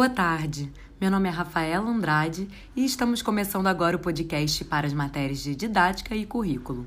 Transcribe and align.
Boa 0.00 0.08
tarde. 0.08 0.72
Meu 0.98 1.10
nome 1.10 1.28
é 1.28 1.30
Rafaela 1.30 1.86
Andrade 1.86 2.48
e 2.74 2.86
estamos 2.86 3.20
começando 3.20 3.66
agora 3.66 3.96
o 3.96 4.00
podcast 4.00 4.64
para 4.64 4.86
as 4.86 4.94
matérias 4.94 5.40
de 5.40 5.54
didática 5.54 6.16
e 6.16 6.24
currículo. 6.24 6.86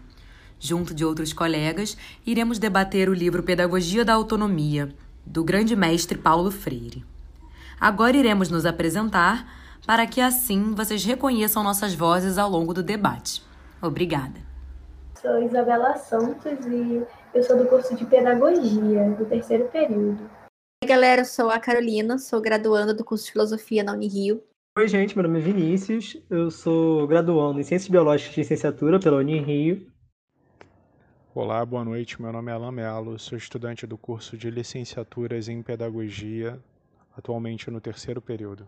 Junto 0.60 0.96
de 0.96 1.06
outros 1.06 1.32
colegas, 1.32 1.96
iremos 2.26 2.58
debater 2.58 3.10
o 3.10 3.14
livro 3.14 3.44
Pedagogia 3.44 4.04
da 4.04 4.16
Autonomia, 4.16 4.90
do 5.24 5.44
grande 5.44 5.76
mestre 5.76 6.18
Paulo 6.18 6.50
Freire. 6.50 7.06
Agora 7.80 8.18
iremos 8.18 8.50
nos 8.50 8.66
apresentar 8.66 9.48
para 9.86 10.08
que 10.08 10.20
assim 10.20 10.74
vocês 10.74 11.06
reconheçam 11.06 11.62
nossas 11.62 11.94
vozes 11.94 12.40
ao 12.40 12.50
longo 12.50 12.74
do 12.74 12.82
debate. 12.82 13.44
Obrigada. 13.80 14.40
Sou 15.22 15.40
Isabela 15.44 15.98
Santos 15.98 16.66
e 16.66 17.04
eu 17.32 17.44
sou 17.44 17.60
do 17.60 17.68
curso 17.68 17.96
de 17.96 18.06
Pedagogia, 18.06 19.12
do 19.12 19.26
terceiro 19.26 19.66
período. 19.66 20.43
Oi, 20.84 20.88
galera, 20.88 21.22
eu 21.22 21.26
sou 21.26 21.50
a 21.50 21.58
Carolina, 21.58 22.18
sou 22.18 22.42
graduanda 22.42 22.94
do 22.94 23.06
curso 23.06 23.24
de 23.24 23.32
Filosofia 23.32 23.86
na 23.86 23.94
Unirio. 23.94 24.44
Oi, 24.78 24.86
gente, 24.86 25.16
meu 25.16 25.24
nome 25.24 25.40
é 25.40 25.42
Vinícius, 25.42 26.22
eu 26.30 26.52
sou 26.52 27.08
graduando 27.08 27.58
em 27.58 27.64
Ciências 27.64 27.90
Biológicas 27.90 28.36
de 28.36 28.42
Licenciatura 28.42 29.00
pela 29.00 29.16
Unirio. 29.16 29.88
Olá, 31.34 31.66
boa 31.66 31.86
noite, 31.86 32.22
meu 32.22 32.34
nome 32.34 32.52
é 32.52 32.54
Alain 32.54 32.74
Melo, 32.74 33.18
sou 33.18 33.38
estudante 33.38 33.88
do 33.88 33.98
curso 33.98 34.36
de 34.36 34.52
Licenciaturas 34.52 35.48
em 35.48 35.62
Pedagogia, 35.62 36.60
atualmente 37.18 37.72
no 37.72 37.80
terceiro 37.80 38.22
período. 38.22 38.68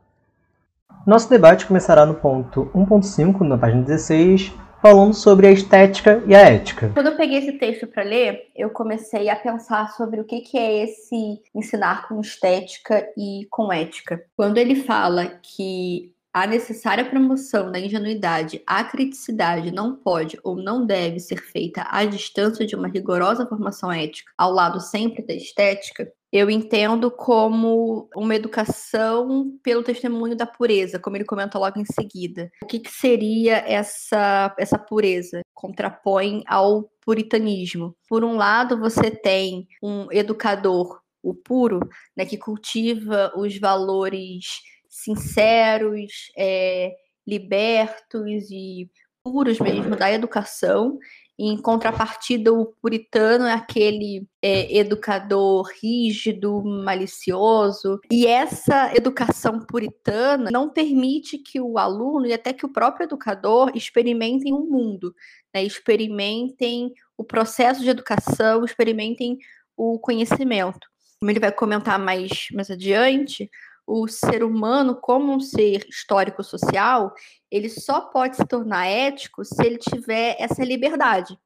Nosso 1.06 1.30
debate 1.30 1.66
começará 1.66 2.06
no 2.06 2.16
ponto 2.16 2.72
1.5, 2.74 3.42
na 3.42 3.58
página 3.58 3.82
16, 3.84 4.54
falando 4.86 5.16
sobre 5.16 5.48
a 5.48 5.52
estética 5.52 6.24
e 6.28 6.36
a 6.36 6.42
ética. 6.42 6.92
Quando 6.94 7.08
eu 7.08 7.18
peguei 7.18 7.40
esse 7.40 7.54
texto 7.54 7.88
para 7.88 8.04
ler, 8.04 8.52
eu 8.56 8.70
comecei 8.70 9.30
a 9.30 9.36
pensar 9.36 9.92
sobre 9.94 10.20
o 10.20 10.24
que, 10.24 10.42
que 10.42 10.60
é 10.60 10.84
esse 10.84 11.42
ensinar 11.56 12.08
com 12.08 12.22
estética 12.22 13.04
e 13.18 13.48
com 13.50 13.74
ética. 13.74 14.24
Quando 14.38 14.60
ele 14.60 14.76
fala 14.76 15.40
que 15.42 16.14
a 16.32 16.46
necessária 16.46 17.04
promoção 17.04 17.72
da 17.72 17.80
ingenuidade, 17.80 18.62
a 18.68 18.84
criticidade 18.84 19.72
não 19.72 19.96
pode 19.96 20.38
ou 20.44 20.56
não 20.56 20.86
deve 20.86 21.20
ser 21.20 21.38
feita 21.38 21.88
à 21.90 22.06
distância 22.06 22.64
de 22.64 22.76
uma 22.76 22.88
rigorosa 22.88 23.48
formação 23.48 23.92
ética, 23.92 24.32
ao 24.38 24.52
lado 24.52 24.80
sempre 24.80 25.26
da 25.26 25.34
estética, 25.34 26.12
eu 26.38 26.50
entendo 26.50 27.10
como 27.10 28.10
uma 28.14 28.36
educação 28.36 29.58
pelo 29.64 29.82
testemunho 29.82 30.36
da 30.36 30.46
pureza, 30.46 31.00
como 31.00 31.16
ele 31.16 31.24
comenta 31.24 31.58
logo 31.58 31.80
em 31.80 31.86
seguida. 31.86 32.52
O 32.62 32.66
que, 32.66 32.78
que 32.78 32.92
seria 32.92 33.64
essa, 33.66 34.54
essa 34.60 34.78
pureza? 34.78 35.40
Contrapõe 35.54 36.44
ao 36.46 36.92
puritanismo. 37.00 37.96
Por 38.10 38.26
um 38.26 38.36
lado, 38.36 38.78
você 38.78 39.10
tem 39.10 39.66
um 39.82 40.12
educador, 40.12 41.00
o 41.24 41.34
puro, 41.34 41.80
né, 42.18 42.26
que 42.26 42.38
cultiva 42.38 43.32
os 43.38 43.58
valores 43.58 44.60
sinceros, 44.90 46.12
é, 46.38 46.92
libertos 47.26 48.52
e 48.52 48.92
puros 49.24 49.58
mesmo 49.58 49.96
da 49.96 50.12
educação, 50.12 51.00
em 51.38 51.58
contrapartida, 51.58 52.54
o 52.54 52.66
puritano 52.66 53.46
é 53.46 53.52
aquele 53.52 54.26
é, 54.42 54.78
educador 54.78 55.70
rígido, 55.82 56.64
malicioso. 56.64 58.00
E 58.10 58.26
essa 58.26 58.96
educação 58.96 59.60
puritana 59.60 60.50
não 60.50 60.70
permite 60.70 61.38
que 61.38 61.60
o 61.60 61.78
aluno 61.78 62.26
e 62.26 62.34
até 62.34 62.54
que 62.54 62.66
o 62.66 62.72
próprio 62.72 63.04
educador 63.04 63.72
experimentem 63.76 64.54
o 64.54 64.60
um 64.60 64.70
mundo, 64.70 65.14
né? 65.54 65.62
experimentem 65.62 66.94
o 67.18 67.24
processo 67.24 67.82
de 67.82 67.90
educação, 67.90 68.64
experimentem 68.64 69.38
o 69.76 70.00
conhecimento. 70.00 70.88
Como 71.20 71.32
ele 71.32 71.40
vai 71.40 71.52
comentar 71.52 72.00
mais, 72.00 72.48
mais 72.54 72.72
adiante, 72.72 73.50
o 73.88 74.08
ser 74.08 74.44
humano, 74.44 74.96
como 74.96 75.34
um 75.34 75.40
ser 75.40 75.86
histórico-social, 75.88 77.14
ele 77.52 77.70
só 77.70 78.02
pode 78.02 78.36
se 78.36 78.46
tornar 78.46 78.88
ético 78.88 79.46
se 79.46 79.64
ele 79.64 79.78
tiver 79.78 80.36
essa 80.40 80.64
liberdade. 80.64 81.38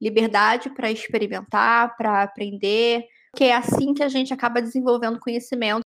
Liberdade 0.00 0.70
para 0.70 0.90
experimentar, 0.90 1.96
para 1.96 2.22
aprender, 2.22 3.04
que 3.36 3.44
é 3.44 3.54
assim 3.54 3.92
que 3.92 4.02
a 4.02 4.08
gente 4.08 4.32
acaba 4.32 4.62
desenvolvendo 4.62 5.18
conhecimento. 5.18 5.82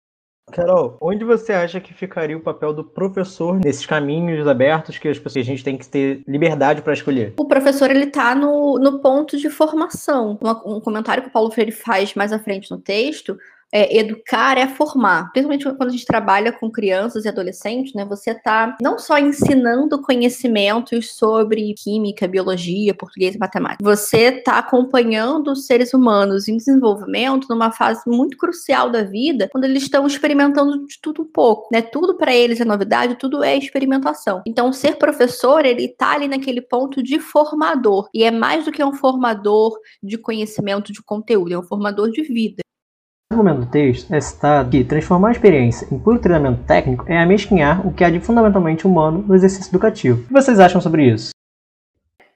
Carol, 0.51 0.97
onde 0.99 1.23
você 1.23 1.53
acha 1.53 1.79
que 1.79 1.93
ficaria 1.93 2.35
o 2.35 2.41
papel 2.41 2.73
do 2.73 2.83
professor 2.83 3.59
nesses 3.59 3.85
caminhos 3.85 4.47
abertos 4.47 4.97
que 4.97 5.07
as 5.07 5.19
pessoas, 5.19 5.45
a 5.45 5.47
gente 5.47 5.63
tem 5.63 5.77
que 5.77 5.87
ter 5.87 6.23
liberdade 6.27 6.81
para 6.81 6.93
escolher? 6.93 7.33
O 7.37 7.45
professor 7.45 7.89
ele 7.91 8.05
está 8.05 8.33
no, 8.33 8.79
no 8.79 8.99
ponto 8.99 9.37
de 9.37 9.49
formação. 9.49 10.39
Um, 10.41 10.77
um 10.77 10.81
comentário 10.81 11.21
que 11.21 11.29
o 11.29 11.31
Paulo 11.31 11.51
Freire 11.51 11.71
faz 11.71 12.15
mais 12.15 12.33
à 12.33 12.39
frente 12.39 12.71
no 12.71 12.79
texto 12.79 13.37
é, 13.71 13.97
educar 13.97 14.57
é 14.57 14.67
formar. 14.67 15.31
Principalmente 15.31 15.65
quando 15.65 15.89
a 15.89 15.91
gente 15.91 16.05
trabalha 16.05 16.51
com 16.51 16.71
crianças 16.71 17.25
e 17.25 17.29
adolescentes, 17.29 17.93
né? 17.93 18.05
Você 18.05 18.31
está 18.31 18.77
não 18.81 18.97
só 18.97 19.17
ensinando 19.17 20.01
conhecimentos 20.01 21.13
sobre 21.15 21.73
química, 21.75 22.27
biologia, 22.27 22.93
português 22.93 23.35
e 23.35 23.39
matemática. 23.39 23.83
Você 23.83 24.37
está 24.39 24.57
acompanhando 24.57 25.51
os 25.51 25.65
seres 25.65 25.93
humanos 25.93 26.47
em 26.47 26.57
desenvolvimento 26.57 27.47
numa 27.49 27.71
fase 27.71 28.01
muito 28.07 28.37
crucial 28.37 28.89
da 28.89 29.03
vida, 29.03 29.47
quando 29.51 29.65
eles 29.65 29.83
estão 29.83 30.05
experimentando 30.07 30.85
de 30.85 30.99
tudo 31.01 31.23
um 31.23 31.31
pouco, 31.31 31.69
né? 31.71 31.81
Tudo 31.81 32.17
para 32.17 32.33
eles 32.33 32.59
é 32.59 32.65
novidade, 32.65 33.15
tudo 33.15 33.43
é 33.43 33.55
experimentação. 33.57 34.41
Então, 34.45 34.73
ser 34.73 34.97
professor, 34.97 35.65
ele 35.65 35.85
está 35.85 36.13
ali 36.13 36.27
naquele 36.27 36.61
ponto 36.61 37.01
de 37.03 37.19
formador. 37.19 38.09
E 38.13 38.23
é 38.23 38.31
mais 38.31 38.65
do 38.65 38.71
que 38.71 38.83
um 38.83 38.93
formador 38.93 39.77
de 40.01 40.17
conhecimento, 40.17 40.91
de 40.91 41.01
conteúdo, 41.01 41.53
é 41.53 41.59
um 41.59 41.63
formador 41.63 42.09
de 42.11 42.21
vida. 42.23 42.61
No 43.31 43.37
momento 43.37 43.59
do 43.59 43.65
texto, 43.67 44.11
é 44.11 44.19
citado 44.19 44.71
que 44.71 44.83
transformar 44.83 45.27
a 45.27 45.31
experiência 45.31 45.87
em 45.91 45.99
puro 45.99 46.17
treinamento 46.17 46.63
técnico 46.63 47.05
é 47.07 47.21
amesquinhar 47.21 47.85
o 47.85 47.93
que 47.93 48.03
há 48.03 48.09
de 48.09 48.19
fundamentalmente 48.19 48.87
humano 48.87 49.23
no 49.27 49.35
exercício 49.35 49.69
educativo. 49.69 50.21
O 50.21 50.27
que 50.29 50.33
vocês 50.33 50.59
acham 50.59 50.81
sobre 50.81 51.05
isso? 51.05 51.29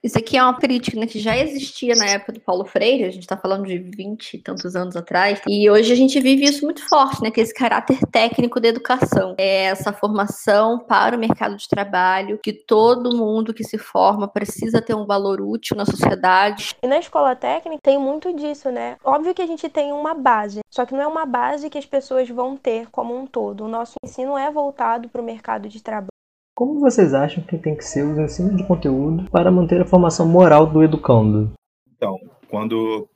Isso 0.04 0.18
aqui 0.18 0.36
é 0.36 0.42
uma 0.42 0.52
crítica 0.52 1.00
né, 1.00 1.06
que 1.06 1.18
já 1.18 1.34
existia 1.34 1.94
na 1.94 2.04
época 2.04 2.32
do 2.32 2.40
Paulo 2.40 2.66
Freire, 2.66 3.04
a 3.04 3.10
gente 3.10 3.22
está 3.22 3.38
falando 3.38 3.64
de 3.64 3.78
20 3.78 4.34
e 4.34 4.38
tantos 4.38 4.76
anos 4.76 4.96
atrás, 4.96 5.40
e 5.48 5.70
hoje 5.70 5.90
a 5.90 5.96
gente 5.96 6.20
vive 6.20 6.44
isso 6.44 6.62
muito 6.62 6.86
forte, 6.86 7.22
né? 7.22 7.30
Que 7.30 7.40
é 7.40 7.42
esse 7.42 7.54
caráter 7.54 7.98
técnico 8.12 8.60
da 8.60 8.68
educação. 8.68 9.34
É 9.38 9.64
essa 9.64 9.94
formação 9.94 10.78
para 10.78 11.16
o 11.16 11.18
mercado 11.18 11.56
de 11.56 11.66
trabalho, 11.66 12.38
que 12.42 12.52
todo 12.52 13.16
mundo 13.16 13.54
que 13.54 13.64
se 13.64 13.78
forma 13.78 14.28
precisa 14.28 14.82
ter 14.82 14.94
um 14.94 15.06
valor 15.06 15.40
útil 15.40 15.74
na 15.74 15.86
sociedade. 15.86 16.76
E 16.82 16.86
na 16.86 16.98
escola 16.98 17.34
técnica 17.34 17.80
tem 17.82 17.98
muito 17.98 18.30
disso, 18.34 18.70
né? 18.70 18.96
Óbvio 19.02 19.32
que 19.32 19.40
a 19.40 19.46
gente 19.46 19.70
tem 19.70 19.90
uma 19.90 20.12
base, 20.12 20.60
só 20.70 20.84
que 20.84 20.92
não 20.92 21.00
é 21.00 21.06
uma 21.06 21.24
base 21.24 21.70
que 21.70 21.78
as 21.78 21.86
pessoas 21.86 22.28
vão 22.28 22.58
ter 22.58 22.90
como 22.90 23.16
um 23.16 23.26
todo. 23.26 23.64
O 23.64 23.68
nosso 23.68 23.94
ensino 24.04 24.36
é 24.36 24.50
voltado 24.50 25.08
para 25.08 25.22
o 25.22 25.24
mercado 25.24 25.66
de 25.66 25.82
trabalho. 25.82 26.13
Como 26.54 26.78
vocês 26.78 27.12
acham 27.12 27.42
que 27.42 27.58
tem 27.58 27.74
que 27.74 27.84
ser 27.84 28.04
os 28.04 28.16
ensinos 28.16 28.56
de 28.56 28.64
conteúdo 28.64 29.28
para 29.28 29.50
manter 29.50 29.80
a 29.80 29.84
formação 29.84 30.28
moral 30.28 30.66
do 30.66 30.84
educando? 30.84 31.52
Então, 31.96 32.16
quando 32.48 33.08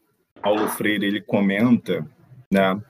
Paulo 0.43 0.66
Freire 0.69 1.06
ele 1.06 1.21
comenta, 1.21 2.04
né, 2.53 2.81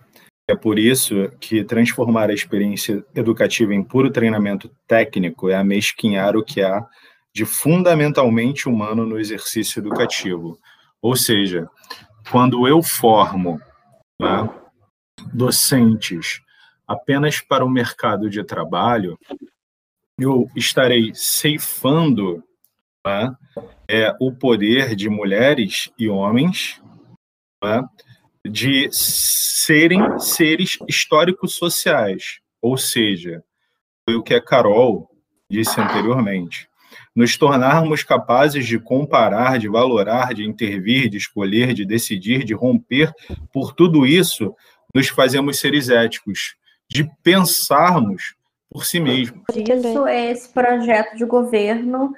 é 0.48 0.56
por 0.56 0.78
isso 0.78 1.30
que 1.38 1.62
transformar 1.62 2.30
a 2.30 2.32
experiência 2.32 3.04
educativa 3.14 3.74
em 3.74 3.84
puro 3.84 4.10
treinamento 4.10 4.70
técnico 4.86 5.50
é 5.50 5.54
amesquinhar 5.54 6.34
o 6.34 6.42
que 6.42 6.62
há 6.62 6.86
de 7.34 7.44
fundamentalmente 7.44 8.66
humano 8.66 9.04
no 9.04 9.20
exercício 9.20 9.80
educativo. 9.80 10.58
Ou 11.02 11.14
seja, 11.14 11.68
quando 12.30 12.66
eu 12.66 12.82
formo 12.82 13.60
né, 14.18 14.48
docentes 15.34 16.40
apenas 16.86 17.38
para 17.38 17.62
o 17.66 17.68
mercado 17.68 18.30
de 18.30 18.42
trabalho, 18.42 19.18
eu 20.18 20.50
estarei 20.56 21.12
ceifando 21.14 22.42
né, 23.06 23.32
é, 23.88 24.12
o 24.20 24.32
poder 24.32 24.96
de 24.96 25.08
mulheres 25.08 25.90
e 25.96 26.08
homens 26.08 26.82
né, 27.62 27.84
de 28.44 28.88
serem 28.90 30.18
seres 30.18 30.78
históricos 30.88 31.54
sociais, 31.54 32.40
ou 32.60 32.76
seja, 32.76 33.42
foi 34.04 34.16
o 34.16 34.22
que 34.22 34.34
a 34.34 34.42
Carol 34.42 35.08
disse 35.48 35.80
anteriormente. 35.80 36.68
Nos 37.14 37.36
tornarmos 37.36 38.02
capazes 38.02 38.66
de 38.66 38.78
comparar, 38.78 39.58
de 39.58 39.68
valorar, 39.68 40.34
de 40.34 40.44
intervir, 40.44 41.08
de 41.08 41.16
escolher, 41.16 41.74
de 41.74 41.84
decidir, 41.84 42.44
de 42.44 42.54
romper, 42.54 43.12
por 43.52 43.72
tudo 43.72 44.06
isso, 44.06 44.54
nos 44.94 45.08
fazemos 45.08 45.58
seres 45.58 45.88
éticos, 45.88 46.56
de 46.88 47.08
pensarmos 47.22 48.37
por 48.70 48.84
si 48.84 49.00
mesmo. 49.00 49.42
Isso 49.54 50.06
é 50.06 50.30
esse 50.30 50.48
projeto 50.48 51.16
de 51.16 51.24
governo 51.24 52.14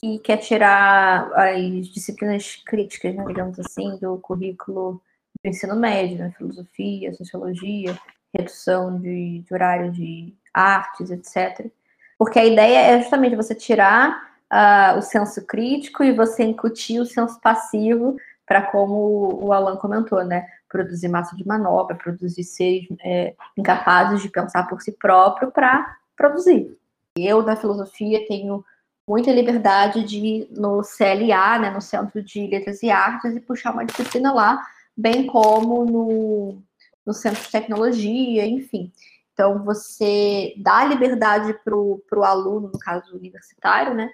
que 0.00 0.18
quer 0.18 0.38
tirar 0.38 1.30
as 1.32 1.88
disciplinas 1.88 2.56
críticas, 2.66 3.14
né, 3.14 3.24
digamos 3.26 3.58
assim, 3.58 3.96
do 3.98 4.18
currículo 4.18 5.00
do 5.42 5.48
ensino 5.48 5.76
médio, 5.76 6.18
né, 6.18 6.34
filosofia, 6.36 7.12
sociologia, 7.14 7.98
redução 8.34 8.98
de, 8.98 9.40
de 9.40 9.54
horário 9.54 9.92
de 9.92 10.34
artes, 10.52 11.10
etc. 11.10 11.70
Porque 12.18 12.38
a 12.38 12.44
ideia 12.44 12.78
é 12.78 13.00
justamente 13.00 13.36
você 13.36 13.54
tirar 13.54 14.32
uh, 14.52 14.98
o 14.98 15.02
senso 15.02 15.44
crítico 15.46 16.02
e 16.02 16.12
você 16.12 16.42
incutir 16.42 17.00
o 17.00 17.06
senso 17.06 17.40
passivo 17.40 18.16
para 18.52 18.60
como 18.60 19.42
o 19.42 19.50
Alan 19.50 19.76
comentou, 19.76 20.22
né? 20.22 20.46
Produzir 20.68 21.08
massa 21.08 21.34
de 21.34 21.46
manobra, 21.46 21.96
produzir 21.96 22.44
seres 22.44 22.86
é, 23.02 23.34
incapazes 23.56 24.20
de 24.20 24.28
pensar 24.28 24.68
por 24.68 24.82
si 24.82 24.92
próprio 24.92 25.50
para 25.50 25.96
produzir. 26.14 26.76
Eu, 27.16 27.42
da 27.42 27.56
filosofia, 27.56 28.26
tenho 28.28 28.62
muita 29.08 29.32
liberdade 29.32 30.04
de 30.04 30.46
no 30.50 30.82
CLA, 30.82 31.58
né, 31.60 31.70
no 31.70 31.80
Centro 31.80 32.22
de 32.22 32.46
Letras 32.46 32.82
e 32.82 32.90
Artes, 32.90 33.34
e 33.34 33.40
puxar 33.40 33.72
uma 33.72 33.86
disciplina 33.86 34.34
lá, 34.34 34.62
bem 34.94 35.26
como 35.26 35.86
no, 35.86 36.62
no 37.06 37.14
Centro 37.14 37.42
de 37.42 37.50
Tecnologia, 37.50 38.44
enfim. 38.44 38.92
Então, 39.32 39.64
você 39.64 40.52
dá 40.58 40.84
liberdade 40.84 41.58
para 41.64 41.74
o 41.74 42.22
aluno, 42.22 42.68
no 42.70 42.78
caso 42.78 43.16
universitário, 43.16 43.94
né, 43.94 44.10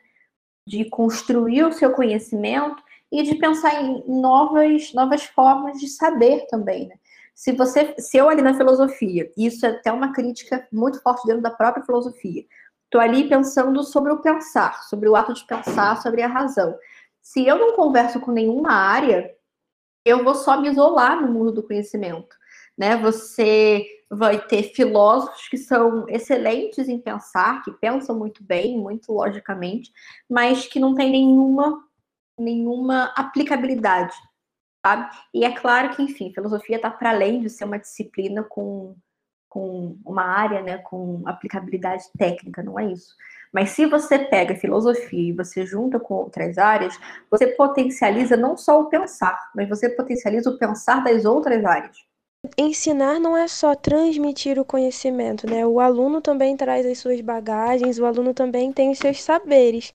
de 0.64 0.84
construir 0.84 1.64
o 1.64 1.72
seu 1.72 1.90
conhecimento 1.90 2.86
e 3.10 3.22
de 3.22 3.36
pensar 3.36 3.82
em 3.82 4.04
novas, 4.06 4.92
novas 4.92 5.24
formas 5.24 5.78
de 5.78 5.88
saber 5.88 6.46
também, 6.48 6.88
né? 6.88 6.96
Se 7.34 7.52
você, 7.52 7.94
se 7.98 8.16
eu 8.16 8.28
ali 8.28 8.42
na 8.42 8.54
filosofia, 8.54 9.32
isso 9.36 9.64
é 9.64 9.70
até 9.70 9.92
uma 9.92 10.12
crítica 10.12 10.66
muito 10.72 11.00
forte 11.00 11.24
dentro 11.26 11.42
da 11.42 11.50
própria 11.50 11.84
filosofia, 11.84 12.44
estou 12.84 13.00
ali 13.00 13.28
pensando 13.28 13.82
sobre 13.84 14.12
o 14.12 14.20
pensar, 14.20 14.82
sobre 14.84 15.08
o 15.08 15.14
ato 15.14 15.32
de 15.32 15.46
pensar, 15.46 16.02
sobre 16.02 16.22
a 16.22 16.26
razão. 16.26 16.76
Se 17.22 17.46
eu 17.46 17.58
não 17.58 17.76
converso 17.76 18.18
com 18.18 18.32
nenhuma 18.32 18.72
área, 18.72 19.32
eu 20.04 20.24
vou 20.24 20.34
só 20.34 20.60
me 20.60 20.68
isolar 20.68 21.20
no 21.20 21.30
mundo 21.30 21.52
do 21.52 21.62
conhecimento, 21.62 22.34
né? 22.76 22.96
Você 22.96 23.86
vai 24.10 24.40
ter 24.40 24.74
filósofos 24.74 25.48
que 25.48 25.58
são 25.58 26.08
excelentes 26.08 26.88
em 26.88 26.98
pensar, 26.98 27.62
que 27.62 27.70
pensam 27.72 28.18
muito 28.18 28.42
bem, 28.42 28.78
muito 28.78 29.12
logicamente, 29.12 29.92
mas 30.28 30.66
que 30.66 30.80
não 30.80 30.94
têm 30.94 31.10
nenhuma 31.10 31.86
nenhuma 32.38 33.12
aplicabilidade, 33.16 34.14
sabe? 34.84 35.10
E 35.34 35.44
é 35.44 35.52
claro 35.52 35.94
que, 35.94 36.02
enfim, 36.02 36.32
filosofia 36.32 36.76
está 36.76 36.90
para 36.90 37.10
além 37.10 37.40
de 37.40 37.50
ser 37.50 37.64
uma 37.64 37.78
disciplina 37.78 38.42
com, 38.42 38.96
com 39.48 39.98
uma 40.04 40.22
área, 40.22 40.62
né, 40.62 40.78
com 40.78 41.22
aplicabilidade 41.26 42.04
técnica, 42.16 42.62
não 42.62 42.78
é 42.78 42.92
isso. 42.92 43.14
Mas 43.52 43.70
se 43.70 43.86
você 43.86 44.18
pega 44.18 44.54
filosofia 44.54 45.30
e 45.30 45.32
você 45.32 45.64
junta 45.64 45.98
com 45.98 46.14
outras 46.14 46.58
áreas, 46.58 46.98
você 47.30 47.46
potencializa 47.46 48.36
não 48.36 48.56
só 48.56 48.80
o 48.80 48.88
pensar, 48.88 49.50
mas 49.54 49.68
você 49.68 49.88
potencializa 49.88 50.50
o 50.50 50.58
pensar 50.58 51.02
das 51.02 51.24
outras 51.24 51.64
áreas. 51.64 51.96
Ensinar 52.56 53.18
não 53.18 53.36
é 53.36 53.48
só 53.48 53.74
transmitir 53.74 54.58
o 54.60 54.64
conhecimento, 54.64 55.48
né? 55.48 55.66
O 55.66 55.80
aluno 55.80 56.20
também 56.20 56.56
traz 56.56 56.86
as 56.86 56.98
suas 56.98 57.20
bagagens, 57.20 57.98
o 57.98 58.06
aluno 58.06 58.32
também 58.32 58.72
tem 58.72 58.90
os 58.90 58.98
seus 58.98 59.22
saberes. 59.22 59.92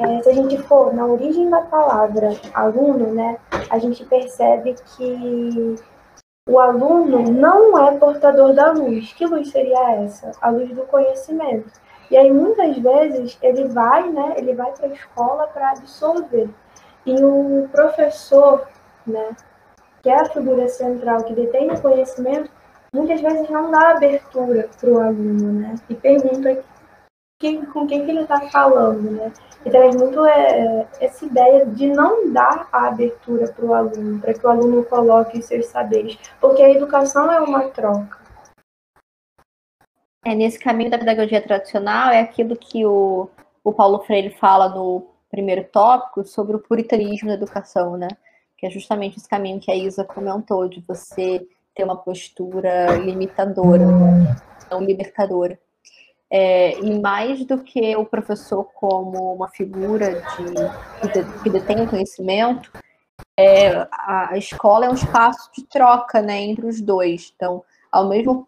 É, 0.00 0.22
se 0.22 0.30
a 0.30 0.32
gente 0.32 0.56
for 0.62 0.94
na 0.94 1.04
origem 1.04 1.50
da 1.50 1.60
palavra 1.60 2.30
aluno, 2.54 3.12
né, 3.12 3.36
a 3.68 3.78
gente 3.78 4.02
percebe 4.06 4.74
que 4.96 5.76
o 6.48 6.58
aluno 6.58 7.30
não 7.30 7.78
é 7.86 7.98
portador 7.98 8.54
da 8.54 8.72
luz. 8.72 9.12
Que 9.12 9.26
luz 9.26 9.50
seria 9.50 9.96
essa? 9.96 10.32
A 10.40 10.48
luz 10.48 10.70
do 10.70 10.86
conhecimento. 10.86 11.70
E 12.10 12.16
aí 12.16 12.32
muitas 12.32 12.78
vezes 12.78 13.38
ele 13.42 13.68
vai, 13.68 14.08
né, 14.08 14.36
ele 14.38 14.54
vai 14.54 14.72
para 14.72 14.86
a 14.86 14.92
escola 14.92 15.46
para 15.48 15.72
absorver. 15.72 16.48
E 17.04 17.22
o 17.22 17.68
professor, 17.70 18.66
né, 19.06 19.36
que 20.02 20.08
é 20.08 20.18
a 20.18 20.24
figura 20.24 20.66
central 20.68 21.24
que 21.24 21.34
detém 21.34 21.70
o 21.70 21.80
conhecimento, 21.80 22.50
muitas 22.90 23.20
vezes 23.20 23.50
não 23.50 23.70
dá 23.70 23.90
abertura 23.90 24.66
para 24.80 24.90
o 24.90 24.98
aluno, 24.98 25.52
né? 25.52 25.74
E 25.88 25.94
pergunta 25.94 26.64
quem, 27.40 27.64
com 27.64 27.86
quem 27.86 28.04
que 28.04 28.10
ele 28.10 28.20
está 28.20 28.48
falando, 28.50 29.10
né? 29.10 29.32
E 29.64 29.70
traz 29.70 29.96
muito 29.96 30.24
é, 30.26 30.86
essa 31.00 31.24
ideia 31.24 31.66
de 31.66 31.86
não 31.86 32.30
dar 32.32 32.68
a 32.70 32.86
abertura 32.86 33.50
para 33.50 33.64
o 33.64 33.74
aluno, 33.74 34.20
para 34.20 34.34
que 34.34 34.46
o 34.46 34.50
aluno 34.50 34.84
coloque 34.84 35.38
os 35.38 35.46
seus 35.46 35.66
saberes, 35.66 36.18
porque 36.38 36.62
a 36.62 36.70
educação 36.70 37.32
é 37.32 37.40
uma 37.40 37.68
troca. 37.70 38.20
É, 40.24 40.34
nesse 40.34 40.58
caminho 40.58 40.90
da 40.90 40.98
pedagogia 40.98 41.40
tradicional, 41.40 42.10
é 42.10 42.20
aquilo 42.20 42.54
que 42.54 42.84
o, 42.84 43.28
o 43.64 43.72
Paulo 43.72 44.00
Freire 44.00 44.36
fala 44.38 44.68
no 44.68 45.06
primeiro 45.30 45.64
tópico 45.64 46.24
sobre 46.24 46.56
o 46.56 46.60
puritanismo 46.60 47.28
da 47.28 47.34
educação, 47.34 47.96
né? 47.96 48.08
Que 48.58 48.66
é 48.66 48.70
justamente 48.70 49.16
esse 49.16 49.28
caminho 49.28 49.60
que 49.60 49.70
a 49.70 49.74
Isa 49.74 50.04
comentou, 50.04 50.68
de 50.68 50.80
você 50.86 51.46
ter 51.74 51.84
uma 51.84 51.96
postura 51.96 52.96
limitadora, 52.96 53.86
não 54.70 54.82
libertadora. 54.82 55.58
É, 56.32 56.78
e 56.78 57.00
mais 57.00 57.44
do 57.44 57.58
que 57.58 57.96
o 57.96 58.04
professor 58.04 58.64
como 58.74 59.34
uma 59.34 59.48
figura 59.48 60.14
de, 60.14 61.42
que 61.42 61.50
detém 61.50 61.82
o 61.82 61.90
conhecimento, 61.90 62.70
é, 63.36 63.70
a, 63.90 64.30
a, 64.32 64.38
escola 64.38 64.86
é 64.86 64.90
um 64.90 64.94
espaço 64.94 65.50
de 65.52 65.64
troca 65.64 66.22
né, 66.22 66.40
entre 66.40 66.66
os 66.66 66.80
dois. 66.80 67.32
Então, 67.34 67.64
ao 67.90 68.08
mesmo 68.08 68.46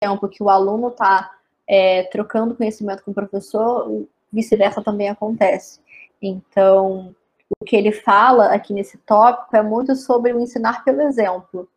tempo 0.00 0.28
que 0.28 0.42
o 0.42 0.48
aluno 0.48 0.88
está 0.88 1.30
é, 1.66 2.04
trocando 2.04 2.54
conhecimento 2.54 3.04
com 3.04 3.10
o 3.10 3.14
professor, 3.14 4.06
vice-versa 4.32 4.82
também 4.82 5.10
acontece. 5.10 5.80
Então, 6.22 7.14
o 7.60 7.64
que 7.64 7.76
ele 7.76 7.92
fala 7.92 8.54
aqui 8.54 8.72
nesse 8.72 8.96
tópico 8.98 9.54
é 9.56 9.62
muito 9.62 9.94
sobre 9.96 10.32
o 10.32 10.40
ensinar 10.40 10.84
pelo 10.84 11.02
exemplo. 11.02 11.68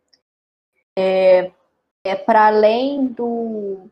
É, 0.97 1.51
é 2.03 2.15
para 2.15 2.47
além 2.47 3.07
do, 3.07 3.89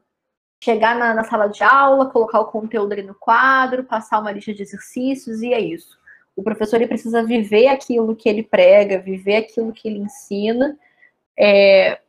chegar 0.61 0.95
na, 0.95 1.13
na, 1.13 1.23
sala 1.23 1.47
de 1.47 1.63
aula, 1.63 2.09
colocar 2.09 2.39
o 2.39 2.45
conteúdo 2.45 2.91
ali 2.91 3.03
no 3.03 3.15
quadro, 3.15 3.83
passar 3.83 4.19
uma 4.19 4.31
lista 4.31 4.53
de 4.53 4.61
exercícios 4.61 5.41
e 5.41 5.53
é 5.53 5.59
isso. 5.59 5.97
O 6.35 6.43
professor 6.43 6.77
ele 6.77 6.87
precisa 6.87 7.23
viver 7.23 7.67
aquilo 7.67 8.15
que 8.15 8.27
ele 8.27 8.43
prega, 8.43 8.99
viver 8.99 9.37
aquilo 9.37 9.73
que 9.73 9.87
ele 9.87 9.99
ensina. 9.99 10.77
É, 11.37 11.99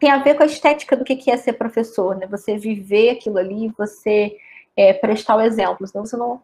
tem 0.00 0.10
a 0.10 0.18
ver 0.18 0.34
com 0.34 0.42
a 0.42 0.46
estética 0.46 0.96
do 0.96 1.04
que 1.04 1.30
é 1.30 1.36
ser 1.36 1.54
professor, 1.54 2.16
né? 2.16 2.26
Você 2.26 2.58
viver 2.58 3.10
aquilo 3.10 3.38
ali, 3.38 3.72
você 3.76 4.36
é, 4.76 4.92
prestar 4.92 5.36
o 5.36 5.40
exemplo. 5.40 5.86
Senão 5.86 6.04
você 6.04 6.16
não. 6.16 6.42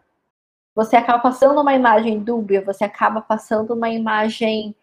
Você 0.75 0.97
acaba 0.97 1.21
passando 1.21 1.61
uma 1.61 1.75
imagem 1.75 2.19
dúbia, 2.19 2.61
você 2.61 2.85
acaba 2.85 3.21
passando 3.21 3.75
uma 3.75 3.91
imagem 3.91 4.75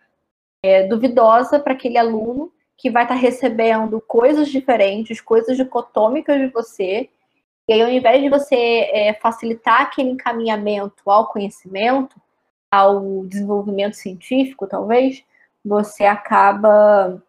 é, 0.64 0.88
duvidosa 0.88 1.60
para 1.60 1.74
aquele 1.74 1.98
aluno 1.98 2.52
que 2.82 2.90
vai 2.90 3.04
estar 3.04 3.14
tá 3.14 3.22
recebendo 3.22 4.02
coisas 4.02 4.50
diferentes, 4.50 5.22
coisas 5.22 5.56
dicotômicas 5.56 6.40
de 6.40 6.48
você. 6.48 7.08
E 7.68 7.74
aí, 7.74 7.82
ao 7.82 7.90
invés 7.90 8.24
de 8.24 8.28
você 8.28 8.56
é, 8.92 9.14
facilitar 9.22 9.82
aquele 9.82 10.10
encaminhamento 10.10 11.08
ao 11.08 11.28
conhecimento, 11.28 12.20
ao 12.72 13.24
desenvolvimento 13.28 13.96
científico, 13.96 14.66
talvez, 14.66 15.24
você 15.64 16.06
acaba 16.06 17.22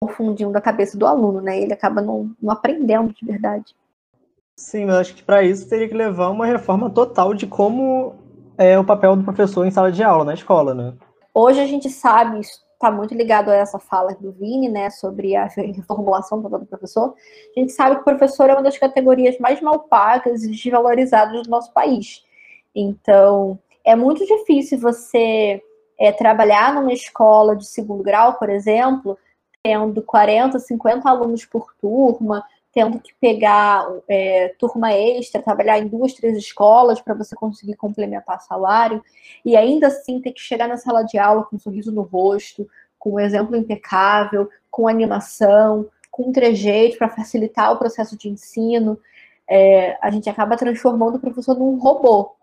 confundindo 0.00 0.56
a 0.56 0.60
cabeça 0.60 0.96
do 0.96 1.06
aluno, 1.06 1.42
né? 1.42 1.60
Ele 1.60 1.74
acaba 1.74 2.00
não, 2.00 2.34
não 2.40 2.50
aprendendo 2.50 3.12
de 3.12 3.26
verdade. 3.26 3.76
Sim, 4.56 4.86
mas 4.86 4.96
acho 4.96 5.14
que 5.14 5.22
para 5.22 5.42
isso 5.42 5.68
teria 5.68 5.88
que 5.88 5.94
levar 5.94 6.30
uma 6.30 6.46
reforma 6.46 6.88
total 6.88 7.34
de 7.34 7.46
como 7.46 8.14
é 8.56 8.78
o 8.78 8.84
papel 8.84 9.14
do 9.16 9.22
professor 9.22 9.66
em 9.66 9.70
sala 9.70 9.92
de 9.92 10.02
aula, 10.02 10.24
na 10.24 10.34
escola, 10.34 10.72
né? 10.72 10.94
Hoje 11.34 11.60
a 11.60 11.66
gente 11.66 11.90
sabe, 11.90 12.40
está 12.78 12.92
muito 12.92 13.12
ligado 13.12 13.50
a 13.50 13.56
essa 13.56 13.78
fala 13.78 14.14
do 14.14 14.30
Vini, 14.30 14.68
né, 14.68 14.88
sobre 14.88 15.34
a 15.34 15.46
reformulação 15.50 16.40
do 16.40 16.66
professor. 16.66 17.14
A 17.56 17.60
gente 17.60 17.72
sabe 17.72 17.96
que 17.96 18.02
o 18.02 18.04
professor 18.04 18.48
é 18.48 18.54
uma 18.54 18.62
das 18.62 18.78
categorias 18.78 19.36
mais 19.38 19.60
mal 19.60 19.80
pagas 19.80 20.44
e 20.44 20.50
desvalorizadas 20.50 21.42
do 21.42 21.50
nosso 21.50 21.72
país. 21.72 22.24
Então, 22.74 23.58
é 23.84 23.96
muito 23.96 24.24
difícil 24.24 24.78
você 24.78 25.60
é, 25.98 26.12
trabalhar 26.12 26.72
numa 26.72 26.92
escola 26.92 27.56
de 27.56 27.66
segundo 27.66 28.02
grau, 28.04 28.34
por 28.34 28.48
exemplo, 28.48 29.18
tendo 29.62 30.00
40, 30.00 30.58
50 30.60 31.10
alunos 31.10 31.44
por 31.44 31.74
turma, 31.80 32.44
tendo 32.72 33.00
que 33.00 33.14
pegar 33.20 33.86
é, 34.08 34.54
turma 34.58 34.92
extra, 34.92 35.42
trabalhar 35.42 35.78
em 35.78 35.88
duas, 35.88 36.12
três 36.12 36.36
escolas 36.36 37.00
para 37.00 37.14
você 37.14 37.34
conseguir 37.34 37.74
complementar 37.76 38.40
salário, 38.40 39.02
e 39.44 39.56
ainda 39.56 39.88
assim 39.88 40.20
ter 40.20 40.32
que 40.32 40.40
chegar 40.40 40.68
na 40.68 40.76
sala 40.76 41.02
de 41.02 41.18
aula 41.18 41.44
com 41.44 41.56
um 41.56 41.58
sorriso 41.58 41.90
no 41.92 42.02
rosto, 42.02 42.68
com 42.98 43.14
um 43.14 43.20
exemplo 43.20 43.56
impecável, 43.56 44.48
com 44.70 44.88
animação, 44.88 45.88
com 46.10 46.28
um 46.28 46.32
trejeito 46.32 46.98
para 46.98 47.08
facilitar 47.08 47.72
o 47.72 47.78
processo 47.78 48.16
de 48.16 48.28
ensino. 48.28 48.98
É, 49.48 49.96
a 50.02 50.10
gente 50.10 50.28
acaba 50.28 50.56
transformando 50.56 51.16
o 51.16 51.20
professor 51.20 51.58
num 51.58 51.78
robô. 51.78 52.36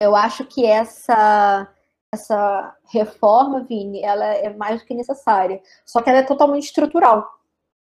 Eu 0.00 0.16
acho 0.16 0.44
que 0.46 0.64
essa 0.64 1.68
essa 2.12 2.76
reforma, 2.92 3.62
Vini, 3.62 4.02
ela 4.02 4.26
é 4.26 4.52
mais 4.52 4.80
do 4.80 4.86
que 4.86 4.94
necessária. 4.94 5.62
Só 5.86 6.02
que 6.02 6.10
ela 6.10 6.18
é 6.18 6.22
totalmente 6.24 6.64
estrutural. 6.64 7.39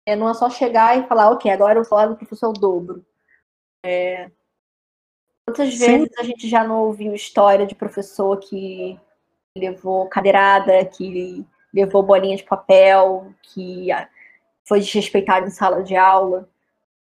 É, 0.06 0.16
não 0.16 0.28
é 0.28 0.35
só 0.35 0.50
chegar 0.50 0.99
e 0.99 1.06
falar, 1.06 1.30
ok, 1.30 1.50
agora 1.50 1.80
o 1.80 1.85
salário 1.85 2.12
do 2.12 2.16
professor 2.16 2.47
é 2.47 2.50
o 2.50 2.52
dobro. 2.52 3.06
É... 3.85 4.30
Quantas 5.47 5.76
vezes 5.76 6.09
a 6.18 6.23
gente 6.23 6.49
já 6.49 6.64
não 6.64 6.82
ouviu 6.82 7.14
história 7.14 7.66
de 7.66 7.75
professor 7.75 8.38
que 8.38 8.99
levou 9.56 10.09
cadeirada, 10.09 10.85
que 10.85 11.44
levou 11.73 12.02
bolinha 12.02 12.37
de 12.37 12.44
papel, 12.44 13.32
que 13.42 13.88
foi 14.64 14.80
desrespeitado 14.80 15.47
em 15.47 15.50
sala 15.50 15.82
de 15.82 15.97
aula, 15.97 16.49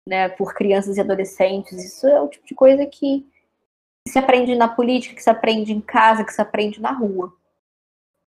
né, 0.07 0.29
por 0.29 0.55
crianças 0.55 0.97
e 0.97 1.01
adolescentes. 1.01 1.85
Isso 1.85 2.07
é 2.07 2.21
o 2.21 2.29
tipo 2.29 2.47
de 2.47 2.55
coisa 2.55 2.87
que 2.87 3.27
se 4.07 4.19
aprende 4.19 4.55
na 4.55 4.69
política, 4.69 5.15
que 5.15 5.23
se 5.23 5.31
aprende 5.31 5.73
em 5.73 5.81
casa, 5.81 6.25
que 6.25 6.33
se 6.33 6.41
aprende 6.41 6.81
na 6.81 6.93
rua. 6.93 7.33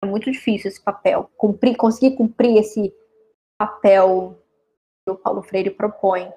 É 0.02 0.07
muito 0.07 0.31
difícil 0.31 0.69
esse 0.69 0.83
papel, 0.83 1.31
cumprir, 1.37 1.76
conseguir 1.76 2.16
cumprir 2.16 2.59
esse 2.59 2.92
papel 3.57 4.42
o 5.09 5.16
Paulo 5.16 5.42
Freire 5.42 5.71
propõe. 5.71 6.30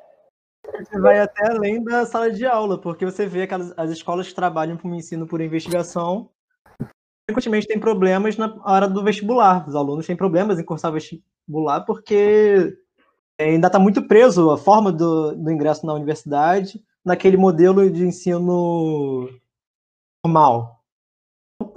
Vai 0.99 1.19
até 1.19 1.51
além 1.51 1.83
da 1.83 2.05
sala 2.05 2.31
de 2.31 2.45
aula, 2.45 2.79
porque 2.79 3.05
você 3.05 3.27
vê 3.27 3.45
que 3.45 3.53
as 3.53 3.91
escolas 3.91 4.27
que 4.27 4.33
trabalham 4.33 4.77
com 4.77 4.89
o 4.89 4.95
ensino 4.95 5.27
por 5.27 5.41
investigação 5.41 6.29
frequentemente 7.29 7.67
têm 7.67 7.79
problemas 7.79 8.37
na 8.37 8.55
hora 8.63 8.87
do 8.87 9.03
vestibular. 9.03 9.67
Os 9.67 9.75
alunos 9.75 10.05
têm 10.05 10.15
problemas 10.15 10.59
em 10.59 10.63
cursar 10.63 10.91
vestibular 10.91 11.81
porque 11.81 12.77
ainda 13.39 13.67
está 13.67 13.79
muito 13.79 14.07
preso 14.07 14.51
a 14.51 14.57
forma 14.57 14.91
do, 14.91 15.35
do 15.35 15.51
ingresso 15.51 15.85
na 15.85 15.93
universidade 15.93 16.83
naquele 17.03 17.37
modelo 17.37 17.89
de 17.89 18.03
ensino 18.05 19.29
normal. 20.25 20.83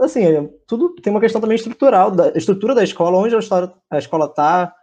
Assim, 0.01 0.25
é, 0.25 0.43
tudo 0.67 0.95
tem 0.97 1.13
uma 1.13 1.21
questão 1.21 1.41
também 1.41 1.57
estrutural, 1.57 2.11
da 2.11 2.31
estrutura 2.31 2.75
da 2.75 2.83
escola, 2.83 3.19
onde 3.19 3.35
a 3.35 3.99
escola 3.99 4.27
está, 4.27 4.75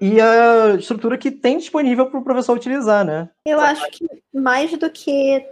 e 0.00 0.20
a 0.20 0.74
estrutura 0.74 1.18
que 1.18 1.30
tem 1.30 1.58
disponível 1.58 2.06
para 2.06 2.18
o 2.18 2.24
professor 2.24 2.56
utilizar, 2.56 3.04
né? 3.04 3.30
Eu 3.46 3.60
acho 3.60 3.88
que 3.90 4.06
mais 4.32 4.76
do 4.76 4.90
que 4.90 5.46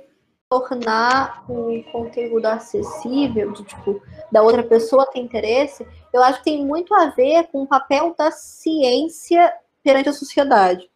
tornar 0.48 1.44
um 1.48 1.82
conteúdo 1.92 2.46
acessível, 2.46 3.52
de 3.52 3.62
tipo, 3.64 4.02
da 4.32 4.42
outra 4.42 4.64
pessoa 4.64 5.06
ter 5.06 5.20
interesse, 5.20 5.86
eu 6.12 6.22
acho 6.22 6.38
que 6.38 6.44
tem 6.44 6.64
muito 6.64 6.92
a 6.92 7.06
ver 7.10 7.46
com 7.52 7.62
o 7.62 7.66
papel 7.66 8.14
da 8.18 8.32
ciência 8.32 9.52
perante 9.82 10.08
a 10.08 10.12
sociedade. 10.12 10.90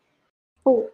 Tipo, 0.56 0.90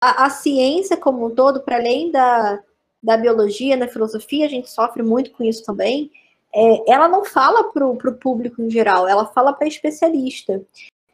a, 0.00 0.24
a 0.24 0.30
ciência 0.30 0.96
como 0.96 1.26
um 1.26 1.34
todo, 1.34 1.60
para 1.60 1.76
além 1.76 2.10
da, 2.10 2.60
da 3.02 3.16
biologia, 3.16 3.76
da 3.76 3.88
filosofia, 3.88 4.46
a 4.46 4.48
gente 4.48 4.70
sofre 4.70 5.02
muito 5.02 5.30
com 5.32 5.44
isso 5.44 5.62
também, 5.64 6.10
é, 6.54 6.92
ela 6.92 7.06
não 7.06 7.24
fala 7.24 7.64
para 7.64 7.86
o 7.86 8.14
público 8.14 8.62
em 8.62 8.70
geral, 8.70 9.06
ela 9.06 9.26
fala 9.26 9.52
para 9.52 9.68
especialista. 9.68 10.62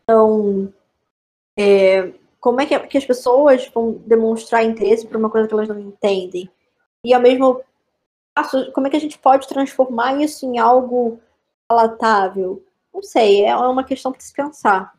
Então, 0.09 0.73
é, 1.59 2.13
como 2.39 2.61
é 2.61 2.67
que, 2.67 2.79
que, 2.79 2.99
as 2.99 3.05
pessoas 3.05 3.69
vão 3.75 4.01
demonstrar 4.07 4.65
interesse 4.65 5.05
por 5.05 5.17
uma 5.17 5.29
coisa 5.29 5.49
que 5.49 5.55
elas 5.55 5.67
não 5.67 5.81
entendem? 5.81 6.49
E 7.05 7.13
ao 7.13 7.21
mesmo 7.21 7.61
passo, 8.33 8.71
como 8.73 8.87
é 8.87 8.91
que 8.91 8.97
a 8.97 9.01
gente 9.01 9.19
pode 9.19 9.49
transformar 9.49 10.15
isso 10.21 10.47
em 10.47 10.59
algo 10.59 11.21
palatável? 11.67 12.65
Não 12.95 13.03
sei, 13.03 13.45
é 13.45 13.57
uma 13.57 13.83
questão 13.83 14.13
para 14.13 14.21
se 14.21 14.33
pensar. 14.33 14.95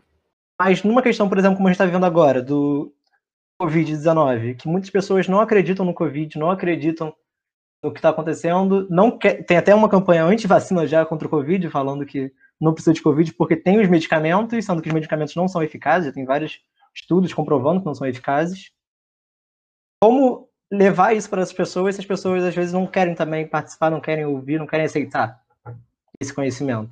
Mas 0.60 0.84
numa 0.84 1.02
questão, 1.02 1.30
por 1.30 1.38
exemplo, 1.38 1.56
como 1.56 1.70
a 1.70 1.72
gente 1.72 1.76
está 1.76 1.86
vivendo 1.86 2.06
agora, 2.06 2.42
do 2.42 2.92
Covid-19, 3.62 4.58
que 4.58 4.68
muitas 4.68 4.90
pessoas 4.90 5.28
não 5.30 5.40
acreditam 5.40 5.86
no 5.86 5.94
Covid, 5.94 6.38
não 6.38 6.52
acreditam 6.52 7.16
no 7.82 7.94
que 7.94 8.00
está 8.00 8.10
acontecendo, 8.10 8.88
não 8.90 9.18
quer, 9.18 9.46
tem 9.46 9.56
até 9.56 9.74
uma 9.74 9.88
campanha 9.88 10.26
anti-vacina 10.26 10.86
já 10.86 11.06
contra 11.06 11.28
o 11.28 11.32
Covid, 11.32 11.70
falando 11.70 12.06
que 12.06 12.34
não 12.60 12.74
precisa 12.74 12.94
de 12.94 13.02
Covid 13.02 13.34
porque 13.34 13.56
tem 13.56 13.80
os 13.80 13.88
medicamentos, 13.88 14.66
sendo 14.66 14.82
que 14.82 14.88
os 14.88 14.94
medicamentos 14.94 15.36
não 15.36 15.48
são 15.48 15.62
eficazes, 15.62 16.08
já 16.08 16.14
tem 16.14 16.26
vários 16.26 16.60
estudos 16.94 17.34
comprovando 17.34 17.80
que 17.80 17.86
não 17.86 17.96
são 17.96 18.08
eficazes. 18.08 18.72
Como 20.02 20.50
levar 20.72 21.16
isso 21.16 21.30
para 21.30 21.42
as 21.42 21.54
pessoas 21.54 21.96
se 21.96 22.02
as 22.02 22.08
pessoas 22.08 22.44
às 22.44 22.56
vezes 22.56 22.74
não 22.74 22.86
querem 22.88 23.16
também 23.16 23.48
participar, 23.48 23.90
não 23.90 24.02
querem 24.02 24.26
ouvir, 24.26 24.60
não 24.60 24.68
querem 24.68 24.86
aceitar 24.86 25.42
esse 26.20 26.34
conhecimento? 26.34 26.92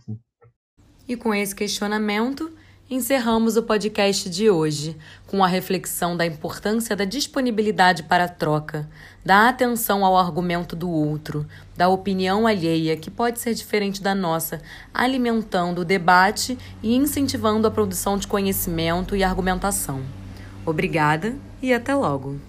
E 1.07 1.15
com 1.15 1.33
esse 1.33 1.55
questionamento, 1.55 2.54
Encerramos 2.87 3.57
o 3.57 3.63
podcast 3.63 4.29
de 4.29 4.47
hoje 4.47 4.95
com 5.25 5.43
a 5.43 5.47
reflexão 5.47 6.15
da 6.15 6.23
importância 6.23 6.95
da 6.95 7.03
disponibilidade 7.03 8.03
para 8.03 8.25
a 8.25 8.29
troca, 8.29 8.87
da 9.25 9.49
atenção 9.49 10.05
ao 10.05 10.15
argumento 10.15 10.75
do 10.75 10.87
outro, 10.87 11.47
da 11.75 11.89
opinião 11.89 12.45
alheia, 12.45 12.95
que 12.95 13.09
pode 13.09 13.39
ser 13.39 13.55
diferente 13.55 14.03
da 14.03 14.13
nossa, 14.13 14.61
alimentando 14.93 15.81
o 15.81 15.85
debate 15.85 16.59
e 16.83 16.95
incentivando 16.95 17.67
a 17.67 17.71
produção 17.71 18.19
de 18.19 18.27
conhecimento 18.27 19.15
e 19.15 19.23
argumentação. 19.23 20.03
Obrigada 20.63 21.35
e 21.63 21.73
até 21.73 21.95
logo! 21.95 22.39